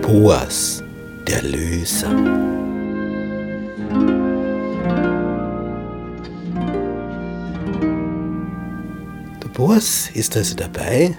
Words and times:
Boas, 0.00 0.82
der 1.26 1.42
Löser. 1.42 2.08
Der 9.42 9.48
Boas 9.52 10.08
ist 10.14 10.34
also 10.36 10.54
dabei, 10.54 11.18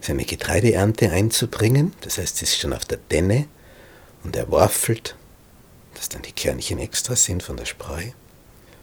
seine 0.00 0.24
Getreideernte 0.24 1.10
einzubringen. 1.10 1.92
Das 2.02 2.18
heißt, 2.18 2.36
es 2.36 2.50
ist 2.50 2.60
schon 2.60 2.72
auf 2.72 2.84
der 2.84 2.98
Denne 3.10 3.48
und 4.22 4.36
er 4.36 4.48
waffelt, 4.52 5.16
dass 5.94 6.08
dann 6.08 6.22
die 6.22 6.30
Körnchen 6.30 6.78
extra 6.78 7.16
sind 7.16 7.42
von 7.42 7.56
der 7.56 7.64
Spreu. 7.64 8.12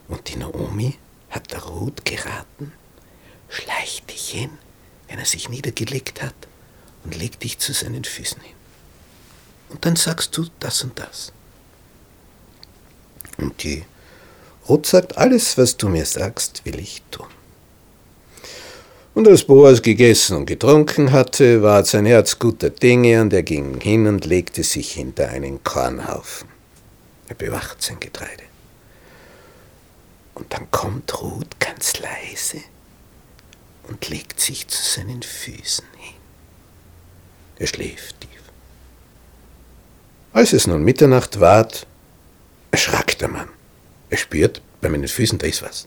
Und 0.08 0.28
die 0.28 0.36
Naomi 0.36 0.98
hat 1.30 1.52
der 1.52 1.62
Ruth 1.62 2.04
geraten, 2.04 2.72
schleich 3.48 4.02
dich 4.10 4.30
hin, 4.30 4.50
wenn 5.08 5.18
er 5.18 5.24
sich 5.24 5.48
niedergelegt 5.48 6.22
hat, 6.22 6.34
und 7.04 7.16
leg 7.16 7.38
dich 7.40 7.58
zu 7.58 7.72
seinen 7.72 8.04
Füßen 8.04 8.40
hin. 8.40 8.56
Und 9.70 9.84
dann 9.84 9.96
sagst 9.96 10.36
du 10.36 10.46
das 10.60 10.82
und 10.84 10.98
das. 10.98 11.32
Und 13.38 13.62
die 13.62 13.84
Ruth 14.68 14.86
sagt, 14.86 15.18
alles, 15.18 15.58
was 15.58 15.76
du 15.76 15.88
mir 15.88 16.06
sagst, 16.06 16.64
will 16.64 16.78
ich 16.78 17.02
tun. 17.10 17.26
Und 19.14 19.28
als 19.28 19.44
Boas 19.44 19.80
gegessen 19.82 20.38
und 20.38 20.46
getrunken 20.46 21.12
hatte, 21.12 21.62
ward 21.62 21.86
sein 21.86 22.06
Herz 22.06 22.38
guter 22.38 22.70
Dinge 22.70 23.20
und 23.20 23.32
er 23.32 23.44
ging 23.44 23.80
hin 23.80 24.06
und 24.06 24.24
legte 24.24 24.64
sich 24.64 24.92
hinter 24.92 25.28
einen 25.28 25.62
Kornhaufen. 25.62 26.48
Er 27.28 27.36
bewacht 27.36 27.80
sein 27.80 28.00
Getreide. 28.00 28.42
Und 30.34 30.52
dann 30.52 30.70
kommt 30.70 31.20
Ruth 31.20 31.60
ganz 31.60 31.98
leise 32.00 32.60
und 33.84 34.08
legt 34.08 34.40
sich 34.40 34.66
zu 34.68 34.82
seinen 34.82 35.22
Füßen 35.22 35.86
hin. 35.98 36.14
Er 37.56 37.66
schläft 37.66 38.20
tief. 38.20 38.30
Als 40.32 40.52
es 40.52 40.66
nun 40.66 40.82
Mitternacht 40.82 41.38
ward, 41.38 41.86
erschrak 42.72 43.16
der 43.18 43.28
Mann. 43.28 43.48
Er 44.10 44.16
spürt, 44.16 44.60
bei 44.80 44.88
meinen 44.88 45.08
Füßen, 45.08 45.38
da 45.38 45.46
ist 45.46 45.62
was. 45.62 45.86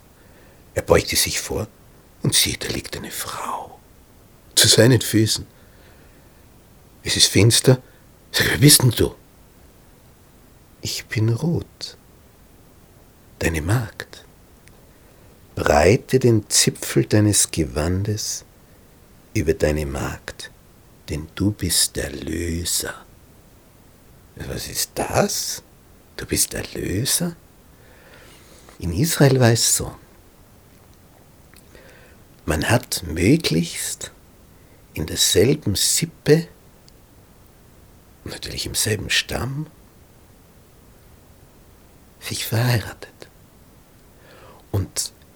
Er 0.74 0.82
beugte 0.82 1.16
sich 1.16 1.40
vor 1.42 1.68
und 2.24 2.34
sieht, 2.34 2.64
da 2.64 2.70
liegt 2.70 2.96
eine 2.96 3.12
Frau. 3.12 3.80
Zu 4.56 4.68
seinen 4.68 5.02
Füßen. 5.02 5.46
Es 7.04 7.18
ist 7.18 7.28
finster. 7.28 7.82
Sag, 8.32 8.50
wer 8.50 8.58
bist 8.58 8.82
denn 8.82 8.92
du? 8.92 9.16
Ich 10.82 11.06
bin 11.06 11.30
Ruth, 11.30 11.98
deine 13.40 13.62
Magd. 13.62 14.24
Breite 15.58 16.20
den 16.20 16.48
Zipfel 16.52 17.06
deines 17.06 17.50
Gewandes 17.50 18.46
über 19.34 19.56
deine 19.56 19.88
Magd, 19.88 20.52
denn 21.10 21.30
du 21.34 21.50
bist 21.50 21.96
der 21.96 22.12
Löser. 22.12 22.94
Was 24.36 24.68
ist 24.68 24.92
das? 24.94 25.64
Du 26.16 26.28
bist 26.28 26.54
der 26.54 26.64
Löser? 26.76 27.36
In 28.78 28.94
Israel 28.94 29.40
war 29.40 29.52
es 29.52 29.76
so. 29.76 29.96
Man 32.46 32.70
hat 32.70 33.02
möglichst 33.08 34.12
in 34.94 35.08
derselben 35.08 35.74
Sippe, 35.74 36.48
natürlich 38.26 38.68
im 38.68 38.76
selben 38.76 39.10
Stamm, 39.10 39.66
sich 42.20 42.46
verheiratet. 42.46 43.17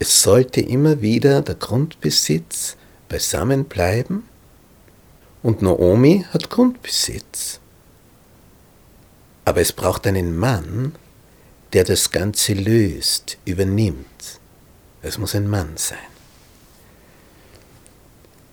Es 0.02 0.24
sollte 0.24 0.62
immer 0.62 1.04
wieder 1.04 1.44
der 1.44 1.54
Grundbesitz 1.54 2.76
beisammen 3.08 3.66
bleiben 3.66 4.24
und 5.44 5.62
Naomi 5.62 6.26
hat 6.34 6.50
Grundbesitz. 6.50 7.60
Aber 9.46 9.62
es 9.62 9.72
braucht 9.72 10.08
einen 10.08 10.36
Mann, 10.36 10.96
der 11.74 11.84
das 11.84 12.10
Ganze 12.10 12.54
löst, 12.54 13.38
übernimmt. 13.46 14.40
Es 15.04 15.20
muss 15.20 15.36
ein 15.36 15.48
Mann 15.48 15.74
sein. 15.76 16.00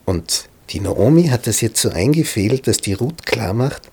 Und 0.05 0.51
die 0.69 0.81
Naomi 0.81 1.28
hat 1.28 1.47
das 1.47 1.62
jetzt 1.62 1.81
so 1.81 1.89
eingefehlt, 1.89 2.67
dass 2.67 2.77
die 2.77 2.93
Ruth 2.93 3.25
klar 3.25 3.55
macht, 3.55 3.91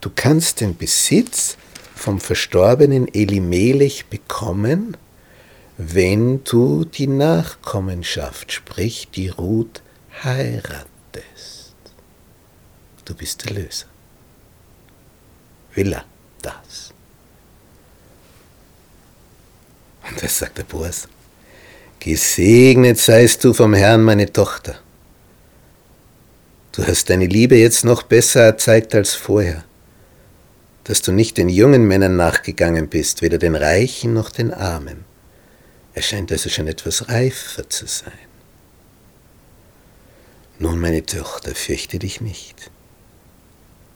du 0.00 0.10
kannst 0.12 0.60
den 0.60 0.76
Besitz 0.76 1.58
vom 1.94 2.18
verstorbenen 2.18 3.06
Elimelech 3.14 4.06
bekommen, 4.06 4.96
wenn 5.78 6.42
du 6.42 6.84
die 6.84 7.06
Nachkommenschaft, 7.06 8.52
sprich 8.52 9.08
die 9.14 9.28
Ruth, 9.28 9.80
heiratest. 10.24 11.76
Du 13.04 13.14
bist 13.14 13.44
der 13.44 13.54
Löser. 13.54 13.86
Will 15.74 15.92
er 15.92 16.04
das? 16.42 16.92
Und 20.10 20.20
das 20.20 20.36
sagt 20.36 20.58
der 20.58 20.64
Boas. 20.64 21.06
Gesegnet 22.00 22.98
seist 22.98 23.44
du 23.44 23.54
vom 23.54 23.72
Herrn, 23.72 24.02
meine 24.02 24.32
Tochter. 24.32 24.80
Du 26.72 26.84
hast 26.84 27.08
deine 27.08 27.26
Liebe 27.26 27.56
jetzt 27.56 27.84
noch 27.84 28.02
besser 28.02 28.40
erzeigt 28.40 28.96
als 28.96 29.14
vorher, 29.14 29.64
dass 30.84 31.02
du 31.02 31.12
nicht 31.12 31.36
den 31.36 31.48
jungen 31.48 31.86
Männern 31.86 32.16
nachgegangen 32.16 32.88
bist, 32.88 33.22
weder 33.22 33.38
den 33.38 33.54
Reichen 33.54 34.12
noch 34.12 34.30
den 34.30 34.52
Armen. 34.52 35.07
Er 35.98 36.02
scheint 36.02 36.30
also 36.30 36.48
schon 36.48 36.68
etwas 36.68 37.08
reifer 37.08 37.68
zu 37.68 37.88
sein. 37.88 38.12
Nun, 40.60 40.78
meine 40.78 41.04
Tochter, 41.04 41.56
fürchte 41.56 41.98
dich 41.98 42.20
nicht. 42.20 42.70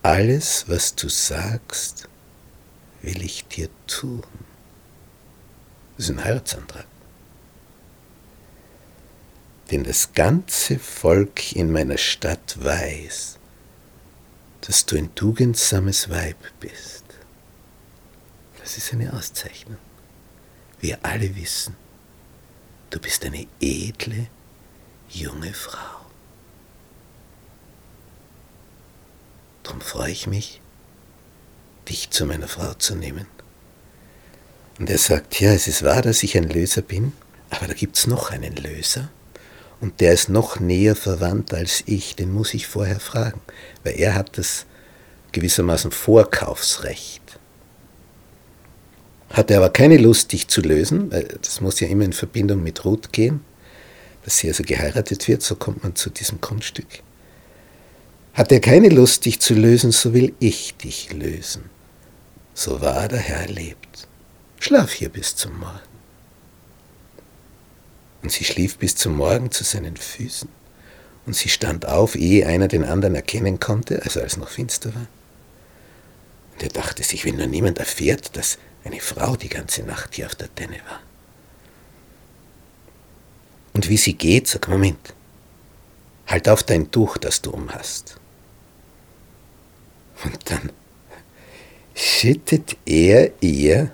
Alles, 0.03 0.65
was 0.67 0.97
du 0.97 1.09
sagst, 1.09 2.09
will 3.03 3.23
ich 3.23 3.47
dir 3.47 3.69
tun. 3.87 4.25
Das 5.97 6.09
ist 6.09 6.11
ein 6.11 6.25
Heiratsantrag 6.25 6.87
denn 9.71 9.85
das 9.85 10.13
ganze 10.13 10.81
Volk 10.81 11.55
in 11.55 11.71
meiner 11.71 11.99
Stadt 11.99 12.63
weiß, 12.63 13.39
dass 14.61 14.87
du 14.87 14.97
ein 14.97 15.15
tugendsames 15.15 16.11
Weib 16.11 16.37
bist. 16.59 17.05
Das 18.59 18.77
ist 18.77 18.93
eine 18.93 19.13
Auszeichnung. 19.15 19.79
Wir 20.81 20.99
alle 21.05 21.37
wissen, 21.37 21.75
du 22.93 22.99
bist 22.99 23.25
eine 23.25 23.47
edle, 23.61 24.27
junge 25.09 25.53
Frau. 25.55 26.07
Darum 29.63 29.81
freue 29.81 30.13
ich 30.13 30.27
mich, 30.27 30.61
dich 31.89 32.11
zu 32.11 32.27
meiner 32.27 32.49
Frau 32.49 32.75
zu 32.75 32.95
nehmen. 32.95 33.27
Und 34.79 34.91
er 34.91 34.99
sagt, 34.99 35.41
ja, 35.41 35.53
es 35.53 35.69
ist 35.69 35.83
wahr, 35.83 36.03
dass 36.03 36.23
ich 36.23 36.37
ein 36.37 36.49
Löser 36.49 36.83
bin, 36.83 37.13
aber 37.51 37.67
da 37.67 37.75
gibt 37.75 37.97
es 37.97 38.07
noch 38.07 38.31
einen 38.31 38.57
Löser 38.57 39.11
und 39.81 40.01
der 40.01 40.13
ist 40.13 40.29
noch 40.29 40.61
näher 40.61 40.97
verwandt 40.97 41.55
als 41.55 41.83
ich, 41.87 42.17
den 42.17 42.33
muss 42.33 42.55
ich 42.55 42.67
vorher 42.67 43.01
fragen, 43.01 43.41
weil 43.85 43.95
er 43.99 44.15
hat 44.15 44.37
das 44.37 44.67
gewissermaßen 45.33 45.93
Vorkaufsrecht. 45.93 47.22
Hat 49.33 49.51
er 49.51 49.59
aber 49.59 49.71
keine 49.71 49.97
Lust, 49.97 50.33
dich 50.33 50.49
zu 50.49 50.61
lösen, 50.61 51.11
weil 51.11 51.25
das 51.41 51.61
muss 51.61 51.81
ja 51.81 51.89
immer 51.89 52.05
in 52.05 52.13
Verbindung 52.13 52.63
mit 52.63 52.85
Ruth 52.85 53.13
gehen, 53.13 53.41
dass 54.25 54.39
sie 54.39 54.49
also 54.49 54.63
geheiratet 54.63 55.27
wird, 55.27 55.43
so 55.43 55.57
kommt 55.57 55.83
man 55.83 55.97
zu 55.97 56.11
diesem 56.11 56.41
Grundstück. 56.41 57.03
Hat 58.35 58.53
er 58.53 58.61
keine 58.61 58.91
Lust, 58.91 59.25
dich 59.25 59.41
zu 59.41 59.55
lösen, 59.55 59.91
so 59.91 60.13
will 60.13 60.35
ich 60.39 60.77
dich 60.77 61.13
lösen. 61.13 61.65
So 62.55 62.81
wahr 62.83 63.09
der 63.09 63.19
Herr 63.19 63.49
lebt. 63.49 64.07
Schlaf 64.61 64.93
hier 64.93 65.09
bis 65.09 65.35
zum 65.35 65.59
Morgen. 65.59 65.81
Und 68.23 68.31
sie 68.31 68.45
schlief 68.45 68.77
bis 68.77 68.95
zum 68.95 69.17
Morgen 69.17 69.51
zu 69.51 69.65
seinen 69.65 69.97
Füßen. 69.97 70.49
Und 71.25 71.35
sie 71.35 71.49
stand 71.49 71.87
auf, 71.87 72.15
ehe 72.15 72.47
einer 72.47 72.69
den 72.69 72.85
anderen 72.85 73.15
erkennen 73.15 73.61
konnte, 73.61 74.03
also 74.03 74.21
als 74.21 74.37
noch 74.37 74.49
finster 74.49 74.95
war. 74.95 75.07
Und 76.53 76.63
er 76.63 76.69
dachte 76.69 77.03
sich, 77.03 77.25
wenn 77.25 77.37
nur 77.37 77.47
niemand 77.47 77.79
erfährt, 77.79 78.37
dass 78.37 78.59
eine 78.85 79.01
Frau 79.01 79.37
die 79.37 79.49
ganze 79.49 79.83
Nacht 79.83 80.15
hier 80.15 80.27
auf 80.27 80.35
der 80.35 80.55
Tenne 80.55 80.79
war. 80.89 81.01
Und 83.75 83.89
wie 83.89 83.97
sie 83.97 84.15
geht, 84.15 84.49
sag, 84.49 84.69
Moment, 84.69 85.15
halt 86.27 86.49
auf 86.49 86.63
dein 86.63 86.91
Tuch, 86.91 87.17
das 87.19 87.41
du 87.41 87.51
umhast. 87.51 88.17
Und 90.25 90.51
dann 90.51 90.71
schüttet 91.95 92.77
er 92.85 93.33
ihr 93.41 93.93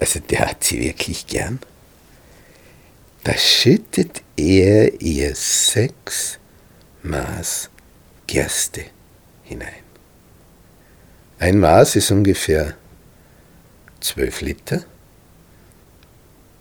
also 0.00 0.20
der 0.20 0.48
hat 0.48 0.64
sie 0.64 0.80
wirklich 0.80 1.26
gern, 1.26 1.58
da 3.24 3.36
schüttet 3.36 4.22
er 4.36 5.00
ihr 5.00 5.34
sechs 5.34 6.38
Maß 7.02 7.70
Gerste 8.26 8.84
hinein. 9.44 9.87
Ein 11.48 11.60
Maß 11.60 11.96
ist 11.96 12.10
ungefähr 12.10 12.74
zwölf 14.00 14.42
Liter 14.42 14.84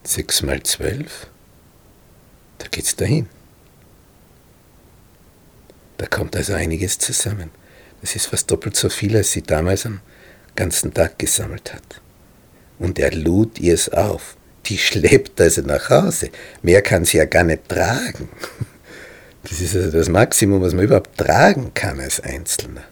Sechs 0.01 0.41
mal 0.41 0.63
zwölf, 0.63 1.27
da 2.57 2.67
geht's 2.71 2.95
dahin. 2.95 3.27
Da 5.97 6.07
kommt 6.07 6.37
also 6.37 6.53
einiges 6.53 6.99
zusammen. 6.99 7.51
Das 7.99 8.15
ist 8.15 8.27
fast 8.27 8.49
doppelt 8.49 8.77
so 8.77 8.87
viel, 8.87 9.17
als 9.17 9.33
sie 9.33 9.41
damals 9.41 9.85
am 9.85 9.99
ganzen 10.55 10.93
Tag 10.93 11.19
gesammelt 11.19 11.73
hat. 11.73 11.99
Und 12.79 12.97
er 12.97 13.11
lud 13.11 13.59
ihr 13.59 13.73
es 13.73 13.89
auf. 13.89 14.37
Die 14.67 14.77
schleppt 14.87 15.41
also 15.41 15.63
nach 15.63 15.89
Hause. 15.89 16.29
Mehr 16.61 16.81
kann 16.81 17.03
sie 17.03 17.17
ja 17.17 17.25
gar 17.25 17.43
nicht 17.43 17.67
tragen. 17.67 18.29
Das 19.49 19.61
ist 19.61 19.75
also 19.75 19.91
das 19.91 20.09
Maximum, 20.09 20.61
was 20.61 20.73
man 20.73 20.85
überhaupt 20.85 21.17
tragen 21.17 21.73
kann 21.73 22.01
als 22.01 22.19
Einzelner. 22.19 22.83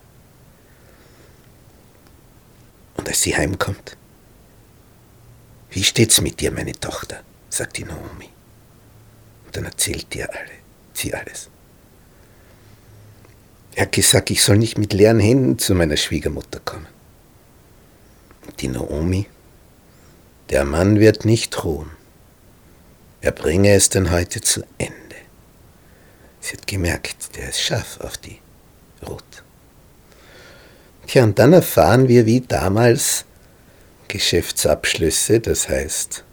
Und 2.98 3.08
als 3.08 3.22
sie 3.22 3.36
heimkommt, 3.36 3.98
wie 5.70 5.84
steht's 5.84 6.22
mit 6.22 6.40
dir, 6.40 6.52
meine 6.52 6.74
Tochter? 6.74 7.22
sagt 7.50 7.78
die 7.78 7.84
Naomi. 7.84 8.30
Und 9.46 9.56
dann 9.56 9.66
erzählt 9.66 10.14
ihr 10.16 10.30
alle, 10.30 10.52
sie 10.94 11.14
alles. 11.14 11.50
Er 13.76 13.84
hat 13.84 13.92
gesagt, 13.92 14.30
ich 14.30 14.42
soll 14.42 14.58
nicht 14.58 14.78
mit 14.78 14.94
leeren 14.94 15.20
Händen 15.20 15.60
zu 15.60 15.76
meiner 15.76 15.98
Schwiegermutter 15.98 16.60
kommen. 16.60 16.88
Die 18.60 18.70
Naomi, 18.70 19.28
der 20.50 20.64
Mann 20.64 21.00
wird 21.00 21.26
nicht 21.26 21.64
ruhen. 21.64 21.92
Er 23.22 23.32
bringe 23.32 23.74
es 23.74 23.90
denn 23.90 24.12
heute 24.12 24.40
zu 24.40 24.64
Ende. 24.78 24.96
Sie 26.40 26.56
hat 26.56 26.68
gemerkt, 26.68 27.36
der 27.36 27.50
ist 27.50 27.60
scharf 27.60 28.00
auf 28.00 28.18
die 28.18 28.40
Ruth. 29.06 29.44
Tja, 31.08 31.24
und 31.24 31.38
dann 31.38 31.54
erfahren 31.54 32.08
wir, 32.08 32.26
wie 32.26 32.42
damals 32.42 33.26
Geschäftsabschlüsse, 34.08 35.40
das 35.40 35.70
heißt 35.70 36.24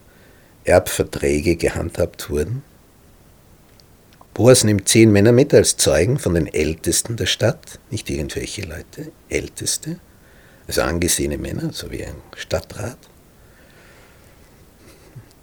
Erbverträge 0.65 1.57
gehandhabt 1.57 2.31
wurden. 2.31 2.63
Boas 4.35 4.65
nimmt 4.65 4.89
zehn 4.89 5.13
Männer 5.13 5.33
mit 5.33 5.53
als 5.53 5.77
Zeugen 5.77 6.19
von 6.19 6.35
den 6.35 6.47
Ältesten 6.47 7.17
der 7.17 7.27
Stadt, 7.27 7.79
nicht 7.91 8.09
irgendwelche 8.09 8.63
Leute, 8.63 9.13
Älteste, 9.29 9.99
also 10.67 10.83
angesehene 10.83 11.37
Männer, 11.37 11.71
so 11.73 11.91
wie 11.91 12.05
ein 12.05 12.15
Stadtrat. 12.37 12.97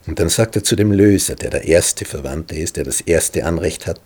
Und 0.08 0.20
dann 0.20 0.30
sagt 0.30 0.56
er 0.56 0.64
zu 0.64 0.75
dem 0.75 0.92
Löser, 0.92 1.36
der 1.36 1.52
der 1.52 1.66
erste 1.66 2.04
Verwandte 2.04 2.56
ist, 2.56 2.78
der 2.78 2.84
das 2.84 3.02
erste 3.02 3.46
Anrecht 3.46 3.86
hat, 3.86 4.02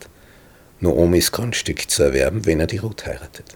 Noomis 0.81 1.31
Grundstück 1.31 1.89
zu 1.89 2.03
erwerben, 2.03 2.45
wenn 2.45 2.59
er 2.59 2.67
die 2.67 2.79
Ruth 2.79 3.05
heiratet. 3.05 3.55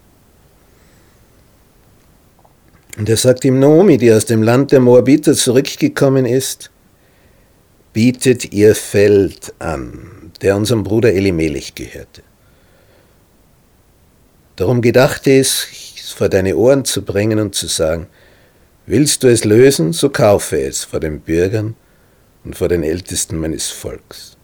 Und 2.98 3.08
er 3.10 3.18
sagt 3.18 3.46
ihm, 3.46 3.60
Naomi, 3.60 4.00
die 4.00 4.12
aus 4.12 4.26
dem 4.26 4.42
Land 4.42 4.72
der 4.72 4.80
Moabiter 4.80 5.36
zurückgekommen 5.36 6.26
ist, 6.26 6.72
bietet 7.94 8.52
ihr 8.52 8.74
Feld 8.74 9.54
an, 9.60 10.32
der 10.42 10.58
unserem 10.58 10.84
Bruder 10.84 11.14
Elimelech 11.14 11.76
gehörte. 11.76 12.24
Darum 14.56 14.82
gedachte 14.82 15.32
es, 15.38 15.68
es 15.96 16.12
vor 16.12 16.28
deine 16.30 16.58
Ohren 16.58 16.86
zu 16.86 17.06
bringen 17.06 17.38
und 17.38 17.54
zu 17.54 17.68
sagen, 17.68 18.08
willst 18.88 19.22
du 19.22 19.28
es 19.28 19.46
lösen, 19.46 19.94
so 19.94 20.10
kaufe 20.10 20.60
es 20.60 20.84
vor 20.84 21.00
den 21.00 21.20
Bürgern 21.20 21.76
und 22.44 22.56
vor 22.56 22.68
den 22.68 22.82
Ältesten 22.82 23.38
meines 23.38 23.70
Volks. 23.70 24.38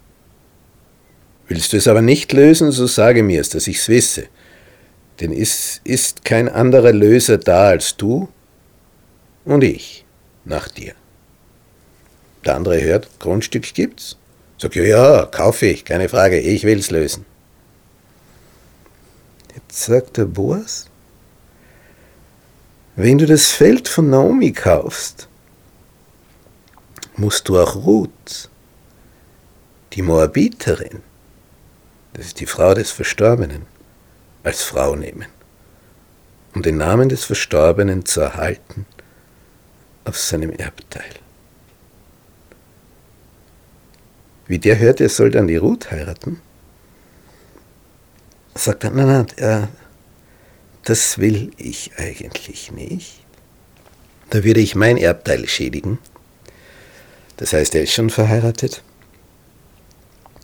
Willst 1.47 1.73
du 1.73 1.77
es 1.77 1.87
aber 1.87 2.03
nicht 2.03 2.31
lösen, 2.33 2.71
so 2.71 2.85
sage 2.85 3.23
mir 3.23 3.41
es, 3.41 3.49
dass 3.49 3.65
ich's 3.65 3.89
wisse, 3.89 4.25
denn 5.21 5.31
es 5.31 5.81
ist 5.83 6.23
kein 6.23 6.47
anderer 6.47 6.93
Löser 6.93 7.39
da 7.39 7.69
als 7.69 7.97
du 7.97 8.29
und 9.45 9.63
ich 9.63 10.05
nach 10.45 10.67
dir. 10.67 10.93
Der 12.45 12.55
andere 12.55 12.81
hört, 12.81 13.07
Grundstück 13.19 13.73
gibt's. 13.73 14.17
Sag 14.57 14.75
ja, 14.75 14.83
ja, 14.83 15.25
kaufe 15.25 15.65
ich, 15.65 15.85
keine 15.85 16.09
Frage, 16.09 16.39
ich 16.39 16.63
will's 16.63 16.91
lösen. 16.91 17.25
Jetzt 19.55 19.83
sagt 19.83 20.17
der 20.17 20.25
Boas, 20.25 20.87
wenn 22.95 23.17
du 23.17 23.25
das 23.25 23.51
Feld 23.51 23.87
von 23.87 24.09
Naomi 24.09 24.51
kaufst, 24.51 25.27
musst 27.15 27.49
du 27.49 27.59
auch 27.59 27.75
Ruth, 27.75 28.49
die 29.93 30.01
Moabiterin, 30.01 31.01
das 32.13 32.27
ist 32.27 32.39
die 32.39 32.45
Frau 32.45 32.73
des 32.73 32.91
Verstorbenen, 32.91 33.65
als 34.43 34.61
Frau 34.61 34.95
nehmen, 34.95 35.27
um 36.53 36.61
den 36.61 36.77
Namen 36.77 37.09
des 37.09 37.23
Verstorbenen 37.23 38.05
zu 38.05 38.21
erhalten 38.21 38.85
auf 40.05 40.17
seinem 40.17 40.51
Erbteil. 40.51 41.11
Wie 44.47 44.59
der 44.59 44.77
hört, 44.79 44.99
er 45.01 45.09
soll 45.09 45.31
dann 45.31 45.47
die 45.47 45.55
Ruth 45.55 45.91
heiraten, 45.91 46.41
sagt 48.55 48.83
er, 48.83 48.91
nein, 48.91 49.07
nein, 49.07 49.37
äh, 49.37 49.67
das 50.83 51.17
will 51.17 51.51
ich 51.57 51.91
eigentlich 51.97 52.71
nicht. 52.71 53.23
Da 54.29 54.43
würde 54.43 54.59
ich 54.59 54.75
mein 54.75 54.97
Erbteil 54.97 55.47
schädigen. 55.47 55.99
Das 57.37 57.53
heißt, 57.53 57.73
er 57.75 57.83
ist 57.83 57.93
schon 57.93 58.09
verheiratet. 58.09 58.83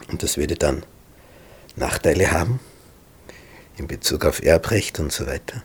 Und 0.07 0.23
das 0.23 0.37
würde 0.37 0.55
dann 0.55 0.83
Nachteile 1.75 2.31
haben 2.31 2.59
in 3.77 3.87
Bezug 3.87 4.25
auf 4.25 4.43
Erbrecht 4.43 4.99
und 4.99 5.11
so 5.11 5.27
weiter. 5.27 5.63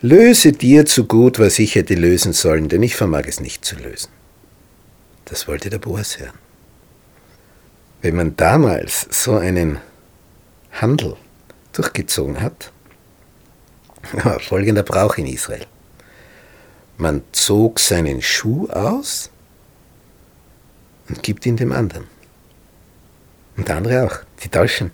Löse 0.00 0.52
dir 0.52 0.86
zu 0.86 1.06
gut, 1.06 1.38
was 1.38 1.58
ich 1.58 1.74
hätte 1.74 1.94
lösen 1.94 2.32
sollen, 2.32 2.68
denn 2.68 2.82
ich 2.82 2.96
vermag 2.96 3.24
es 3.26 3.40
nicht 3.40 3.64
zu 3.64 3.76
lösen. 3.76 4.10
Das 5.24 5.48
wollte 5.48 5.70
der 5.70 5.78
Boas 5.78 6.18
hören. 6.18 6.38
Wenn 8.02 8.16
man 8.16 8.36
damals 8.36 9.06
so 9.10 9.36
einen 9.36 9.78
Handel 10.72 11.16
durchgezogen 11.72 12.40
hat, 12.40 12.72
folgender 14.40 14.82
Brauch 14.82 15.16
in 15.16 15.26
Israel. 15.26 15.66
Man 16.98 17.22
zog 17.32 17.80
seinen 17.80 18.20
Schuh 18.20 18.68
aus 18.68 19.30
und 21.08 21.22
gibt 21.22 21.46
ihn 21.46 21.56
dem 21.56 21.72
anderen. 21.72 22.06
Und 23.56 23.68
der 23.68 23.76
andere 23.76 24.06
auch. 24.06 24.18
Die 24.42 24.48
tauschen 24.48 24.90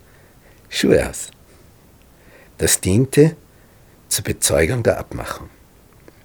Schuhe 0.68 1.08
aus. 1.08 1.30
Das 2.58 2.80
diente 2.80 3.36
zur 4.10 4.24
Bezeugung 4.24 4.82
der 4.82 4.98
Abmachung. 4.98 5.48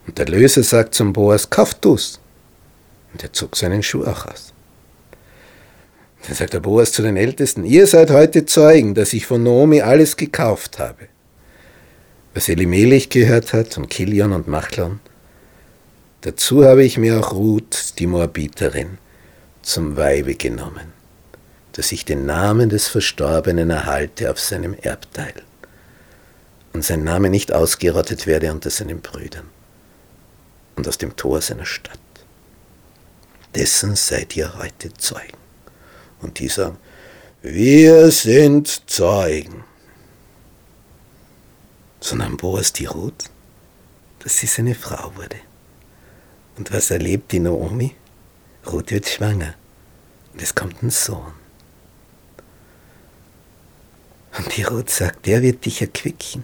Und 0.07 0.17
der 0.17 0.27
Löser 0.27 0.63
sagt 0.63 0.93
zum 0.93 1.13
Boas, 1.13 1.49
kauf 1.49 1.73
du's. 1.75 2.19
Und 3.13 3.23
er 3.23 3.31
zog 3.31 3.55
seinen 3.55 3.81
Schuh 3.81 4.03
auch 4.03 4.25
aus. 4.25 4.53
Dann 6.25 6.35
sagt 6.35 6.53
der 6.53 6.59
Boas 6.59 6.91
zu 6.91 7.01
den 7.03 7.17
Ältesten, 7.17 7.63
ihr 7.63 7.87
seid 7.87 8.09
heute 8.09 8.45
Zeugen, 8.45 8.95
dass 8.95 9.13
ich 9.13 9.27
von 9.27 9.43
Naomi 9.43 9.81
alles 9.81 10.17
gekauft 10.17 10.79
habe. 10.79 11.07
Was 12.33 12.49
Elimelech 12.49 13.09
gehört 13.09 13.53
hat 13.53 13.77
und 13.77 13.89
Kilion 13.89 14.33
und 14.33 14.47
Machlon. 14.47 14.99
Dazu 16.21 16.65
habe 16.65 16.83
ich 16.83 16.97
mir 16.97 17.19
auch 17.19 17.33
Ruth, 17.33 17.99
die 17.99 18.07
Moabiterin, 18.07 18.97
zum 19.61 19.95
Weibe 19.95 20.35
genommen, 20.35 20.93
dass 21.73 21.91
ich 21.91 22.03
den 22.03 22.25
Namen 22.25 22.69
des 22.69 22.87
Verstorbenen 22.87 23.69
erhalte 23.69 24.31
auf 24.31 24.39
seinem 24.39 24.73
Erbteil 24.73 25.33
und 26.75 26.83
sein 26.83 27.05
Name 27.05 27.29
nicht 27.29 27.53
ausgerottet 27.53 28.27
werde 28.27 28.51
unter 28.51 28.69
seinen 28.69 28.99
Brüdern 28.99 29.49
und 30.75 30.85
aus 30.89 30.97
dem 30.97 31.15
Tor 31.15 31.41
seiner 31.41 31.65
Stadt. 31.65 31.97
Dessen 33.55 33.95
seid 33.95 34.35
ihr 34.35 34.57
heute 34.57 34.93
Zeugen. 34.93 35.37
Und 36.21 36.39
die 36.39 36.49
sagen, 36.49 36.77
wir 37.41 38.11
sind 38.11 38.89
Zeugen. 38.89 39.63
Sondern 42.01 42.35
Boas 42.35 42.73
die 42.73 42.87
Ruth, 42.87 43.23
dass 44.19 44.37
sie 44.37 44.47
seine 44.47 44.75
Frau 44.75 45.15
wurde. 45.15 45.37
Und 46.57 46.73
was 46.73 46.91
erlebt 46.91 47.31
die 47.31 47.39
Naomi? 47.39 47.95
Ruth 48.69 48.91
wird 48.91 49.07
schwanger. 49.07 49.53
Und 50.33 50.41
es 50.41 50.53
kommt 50.53 50.83
ein 50.83 50.89
Sohn. 50.89 51.31
Und 54.37 54.57
die 54.57 54.63
Ruth 54.63 54.89
sagt, 54.89 55.25
der 55.25 55.41
wird 55.41 55.63
dich 55.63 55.81
erquicken 55.81 56.43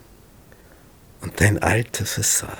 und 1.21 1.39
dein 1.39 1.61
Alter 1.61 2.05
versagen. 2.05 2.57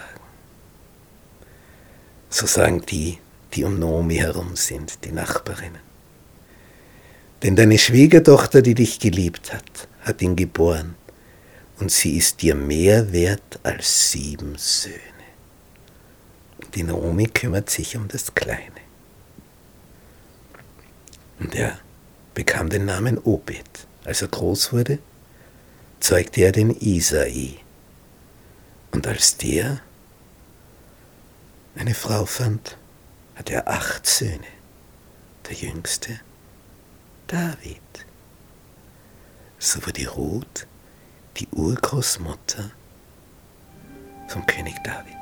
So 2.30 2.46
sagen 2.46 2.82
die, 2.86 3.18
die 3.54 3.64
um 3.64 3.80
Naomi 3.80 4.16
herum 4.16 4.56
sind, 4.56 5.04
die 5.04 5.12
Nachbarinnen. 5.12 5.82
Denn 7.44 7.56
deine 7.56 7.78
Schwiegertochter, 7.78 8.62
die 8.62 8.76
dich 8.76 9.00
geliebt 9.00 9.52
hat, 9.54 9.88
hat 10.02 10.22
ihn 10.22 10.36
geboren, 10.36 10.96
und 11.80 11.92
sie 11.92 12.16
ist 12.16 12.44
dir 12.44 12.54
mehr 12.54 13.12
wert 13.12 13.60
als 13.64 14.12
sieben 14.12 14.56
Söhne. 14.56 14.96
Und 16.64 16.76
die 16.76 16.84
Naomi 16.84 17.26
kümmert 17.26 17.72
sich 17.72 17.98
um 17.98 18.08
das 18.08 18.36
Kleine. 18.36 18.62
Und 21.40 21.56
er 21.56 21.80
bekam 22.36 22.70
den 22.70 22.86
Namen 22.86 23.18
Obed. 23.18 23.88
Als 24.06 24.22
er 24.22 24.28
groß 24.28 24.74
wurde, 24.74 25.00
zeugte 26.00 26.42
er 26.42 26.52
den 26.52 26.70
Isai, 26.70 27.58
und 28.92 29.08
als 29.08 29.38
der 29.38 29.82
eine 31.76 31.94
Frau 31.94 32.26
fand, 32.26 32.78
hatte 33.36 33.54
er 33.54 33.68
acht 33.68 34.06
Söhne. 34.06 34.48
der 35.52 35.58
Jüngste, 35.58 36.20
David. 37.28 38.06
So 39.60 39.86
war 39.86 39.94
die 39.94 40.06
Ruth 40.06 40.68
die 41.38 41.48
Urgroßmutter 41.52 42.72
vom 44.28 44.46
König 44.46 44.76
David. 44.84 45.18